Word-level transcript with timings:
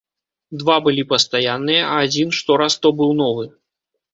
Два 0.61 0.77
былі 0.87 1.03
пастаянныя, 1.11 1.83
а 1.91 1.99
адзін 2.07 2.35
штораз 2.41 2.81
то 2.87 2.97
быў 3.03 3.17
новы. 3.25 3.45